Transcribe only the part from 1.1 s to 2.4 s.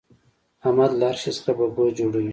هر شي څخه ببو جوړوي.